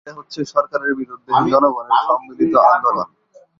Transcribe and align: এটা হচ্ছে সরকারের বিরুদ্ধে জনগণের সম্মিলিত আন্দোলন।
এটা 0.01 0.13
হচ্ছে 0.19 0.39
সরকারের 0.53 0.93
বিরুদ্ধে 0.99 1.31
জনগণের 1.53 1.99
সম্মিলিত 2.07 2.53
আন্দোলন। 2.67 3.07